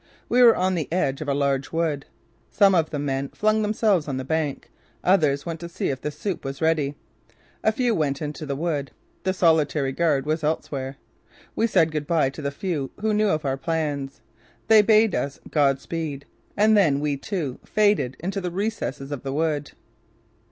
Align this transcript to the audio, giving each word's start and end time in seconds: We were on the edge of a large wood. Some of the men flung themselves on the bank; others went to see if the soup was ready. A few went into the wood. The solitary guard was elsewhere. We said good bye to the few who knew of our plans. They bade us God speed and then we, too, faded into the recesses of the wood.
We 0.27 0.41
were 0.41 0.55
on 0.55 0.73
the 0.73 0.91
edge 0.91 1.21
of 1.21 1.27
a 1.29 1.33
large 1.35 1.71
wood. 1.71 2.07
Some 2.49 2.73
of 2.73 2.89
the 2.89 2.97
men 2.97 3.29
flung 3.29 3.61
themselves 3.61 4.07
on 4.07 4.17
the 4.17 4.23
bank; 4.25 4.71
others 5.03 5.45
went 5.45 5.59
to 5.59 5.69
see 5.69 5.89
if 5.89 6.01
the 6.01 6.09
soup 6.09 6.43
was 6.43 6.59
ready. 6.59 6.95
A 7.63 7.71
few 7.71 7.93
went 7.93 8.19
into 8.19 8.47
the 8.47 8.55
wood. 8.55 8.89
The 9.25 9.31
solitary 9.31 9.91
guard 9.91 10.25
was 10.25 10.43
elsewhere. 10.43 10.97
We 11.55 11.67
said 11.67 11.91
good 11.91 12.07
bye 12.07 12.31
to 12.31 12.41
the 12.41 12.49
few 12.49 12.89
who 12.99 13.13
knew 13.13 13.29
of 13.29 13.45
our 13.45 13.57
plans. 13.57 14.21
They 14.69 14.81
bade 14.81 15.13
us 15.13 15.39
God 15.51 15.79
speed 15.79 16.25
and 16.57 16.75
then 16.75 16.99
we, 16.99 17.15
too, 17.15 17.59
faded 17.63 18.17
into 18.21 18.41
the 18.41 18.49
recesses 18.49 19.11
of 19.11 19.21
the 19.21 19.31
wood. 19.33 19.73